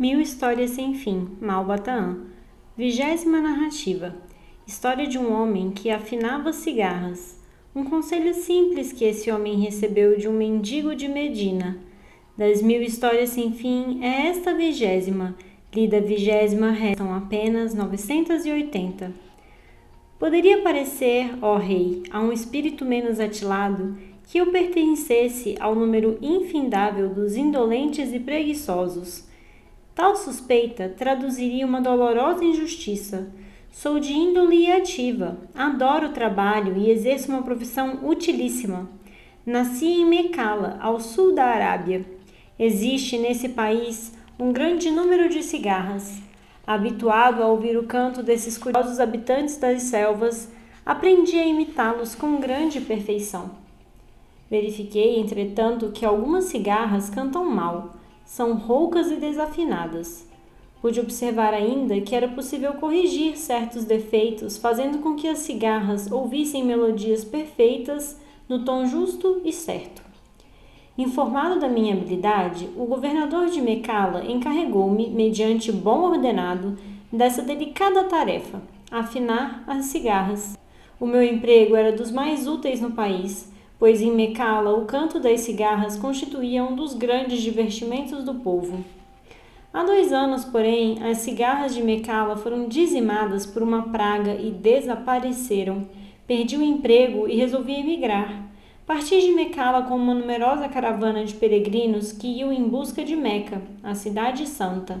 [0.00, 2.20] Mil Histórias Sem Fim, Malbataan.
[2.74, 4.16] Vigésima narrativa.
[4.66, 7.38] História de um homem que afinava cigarras.
[7.76, 11.78] Um conselho simples que esse homem recebeu de um mendigo de Medina.
[12.34, 15.36] Das mil histórias sem fim, é esta vigésima.
[15.70, 19.12] Lida vigésima, restam apenas 980.
[20.18, 27.10] Poderia parecer, ó rei, a um espírito menos atilado, que eu pertencesse ao número infindável
[27.10, 29.28] dos indolentes e preguiçosos
[30.00, 33.30] Tal suspeita traduziria uma dolorosa injustiça.
[33.70, 38.88] Sou de índole ativa, adoro o trabalho e exerço uma profissão utilíssima.
[39.44, 42.02] Nasci em Mecala, ao sul da Arábia.
[42.58, 46.22] Existe nesse país um grande número de cigarras.
[46.66, 50.50] Habituado a ouvir o canto desses curiosos habitantes das selvas,
[50.84, 53.50] aprendi a imitá-los com grande perfeição.
[54.50, 57.99] Verifiquei, entretanto, que algumas cigarras cantam mal
[58.30, 60.24] são roucas e desafinadas.
[60.80, 66.64] Pude observar ainda que era possível corrigir certos defeitos, fazendo com que as cigarras ouvissem
[66.64, 70.00] melodias perfeitas no tom justo e certo.
[70.96, 76.78] Informado da minha habilidade, o governador de Mecala encarregou-me, mediante bom ordenado,
[77.12, 78.62] dessa delicada tarefa,
[78.92, 80.56] afinar as cigarras.
[81.00, 83.50] O meu emprego era dos mais úteis no país,
[83.80, 88.84] pois em Mecala o canto das cigarras constituía um dos grandes divertimentos do povo.
[89.72, 95.86] Há dois anos, porém, as cigarras de Mecala foram dizimadas por uma praga e desapareceram.
[96.26, 98.50] Perdi o emprego e resolvi emigrar.
[98.86, 103.62] Parti de Mecala com uma numerosa caravana de peregrinos que iam em busca de Meca,
[103.82, 105.00] a cidade santa.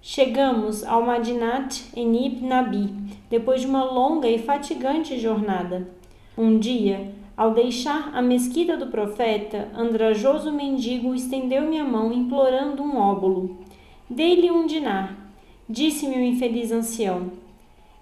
[0.00, 2.90] Chegamos ao Madinat Enib Nabi,
[3.30, 5.88] depois de uma longa e fatigante jornada.
[6.36, 12.96] Um dia, ao deixar a mesquita do profeta, andrajoso mendigo estendeu-me a mão implorando um
[12.96, 13.58] óbolo.
[14.08, 15.16] Dei-lhe um dinar.
[15.68, 17.32] Disse-me o infeliz ancião: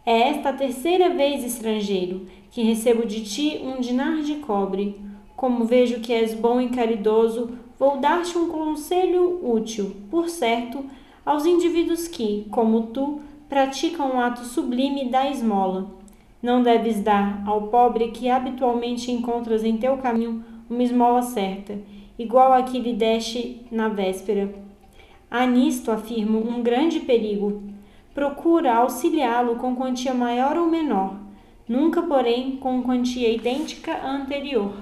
[0.05, 5.01] É esta a terceira vez, estrangeiro, que recebo de ti um dinar de cobre.
[5.35, 10.85] Como vejo que és bom e caridoso, vou dar-te um conselho útil, por certo,
[11.25, 15.99] aos indivíduos que, como tu, praticam o um ato sublime da esmola
[16.43, 21.79] não deves dar ao pobre que habitualmente encontras em teu caminho uma esmola certa,
[22.19, 24.55] igual a que lhe deste na véspera.
[25.31, 27.63] Há nisto, afirmo, um grande perigo.
[28.15, 31.17] Procura auxiliá-lo com quantia maior ou menor,
[31.69, 34.73] nunca, porém, com quantia idêntica à anterior.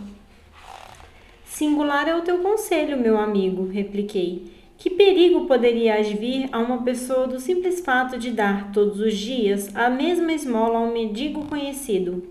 [1.44, 7.26] Singular é o teu conselho, meu amigo, repliquei que perigo poderia advir a uma pessoa
[7.26, 12.22] do simples fato de dar todos os dias a mesma esmola a um mendigo conhecido?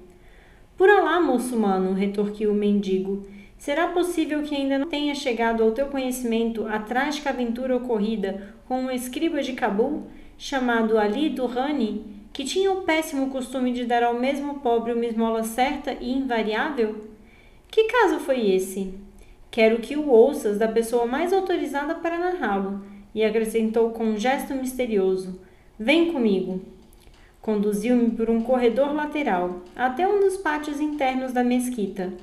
[0.78, 3.28] Por Alá, muçulmano, retorquiu o mendigo,
[3.58, 8.80] será possível que ainda não tenha chegado ao teu conhecimento a trágica aventura ocorrida com
[8.80, 10.04] um escriba de Cabul,
[10.38, 15.44] chamado Ali Durrani, que tinha o péssimo costume de dar ao mesmo pobre uma esmola
[15.44, 17.08] certa e invariável?
[17.70, 18.94] Que caso foi esse?
[19.50, 24.54] Quero que o ouças da pessoa mais autorizada para narrá-lo, e acrescentou com um gesto
[24.54, 25.40] misterioso:
[25.80, 26.62] Vem comigo.
[27.42, 32.14] Conduziu-me por um corredor lateral até um dos pátios internos da mesquita.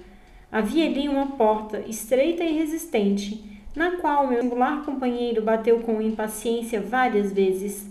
[0.52, 3.42] Havia ali uma porta estreita e resistente,
[3.74, 7.90] na qual meu singular companheiro bateu com impaciência várias vezes.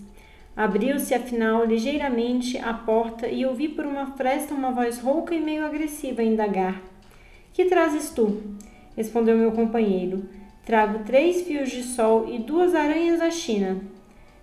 [0.55, 5.65] Abriu-se afinal ligeiramente a porta e ouvi por uma fresta uma voz rouca e meio
[5.65, 6.81] agressiva indagar:
[7.51, 8.41] Que trazes tu?
[8.96, 10.24] Respondeu meu companheiro.
[10.66, 13.81] Trago três fios de sol e duas aranhas da China.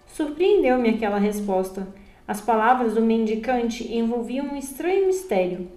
[0.06, 1.88] Surpreendeu-me aquela resposta.
[2.28, 5.68] As palavras do mendicante envolviam um estranho mistério.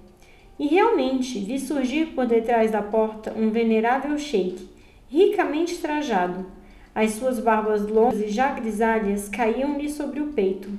[0.60, 4.68] E realmente vi surgir por detrás da porta um venerável sheik,
[5.10, 6.46] ricamente trajado.
[6.94, 10.70] As suas barbas longas e já grisalhas caíam-lhe sobre o peito.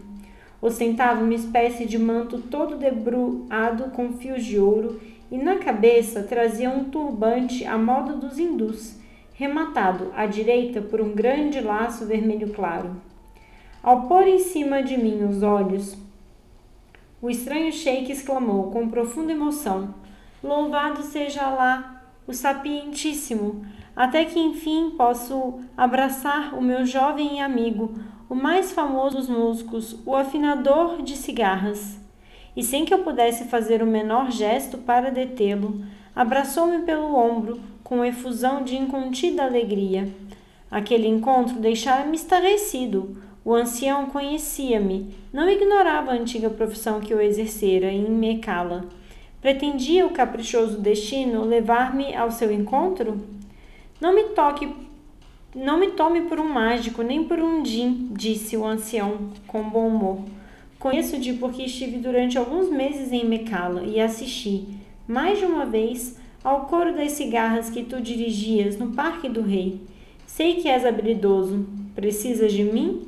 [0.62, 5.00] Ostentava uma espécie de manto todo debruado com fios de ouro
[5.34, 8.96] e na cabeça trazia um turbante à moda dos hindus,
[9.32, 13.02] rematado à direita por um grande laço vermelho claro.
[13.82, 15.98] Ao pôr em cima de mim os olhos,
[17.20, 19.92] o estranho sheik exclamou com profunda emoção:
[20.40, 23.66] Louvado seja lá, o sapientíssimo,
[23.96, 27.92] até que enfim posso abraçar o meu jovem amigo,
[28.30, 32.03] o mais famoso dos músicos, o afinador de cigarras
[32.56, 35.82] e sem que eu pudesse fazer o menor gesto para detê-lo,
[36.14, 40.08] abraçou-me pelo ombro com efusão de incontida alegria.
[40.70, 43.16] Aquele encontro deixara-me estarrecido.
[43.44, 48.86] O ancião conhecia-me, não ignorava a antiga profissão que eu exercera em Mecala.
[49.40, 53.20] Pretendia o caprichoso destino levar-me ao seu encontro?
[54.00, 54.66] Não me toque
[55.54, 59.88] Não me tome por um mágico, nem por um din, disse o ancião com bom
[59.88, 60.18] humor.
[60.84, 64.66] Conheço-te porque estive durante alguns meses em Mecala e assisti,
[65.08, 69.81] mais de uma vez, ao coro das cigarras que tu dirigias no Parque do Rei.
[70.26, 71.66] Sei que és habilidoso.
[71.94, 73.00] Precisas de mim?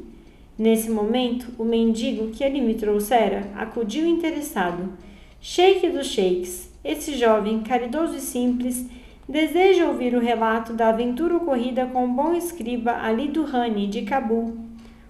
[0.59, 4.95] Nesse momento, o mendigo que ele me trouxera acudiu interessado.
[5.39, 8.87] Sheik dos sheiks, esse jovem, caridoso e simples,
[9.29, 14.66] deseja ouvir o relato da aventura ocorrida com o bom escriba Ali Durrani, de Cabul.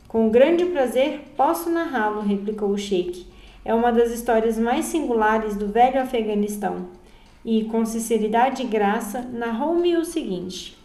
[0.08, 3.26] Com grande prazer posso narrá-lo, replicou o sheik.
[3.64, 6.88] É uma das histórias mais singulares do velho Afeganistão.
[7.44, 10.76] E, com sinceridade e graça, narrou-me o seguinte.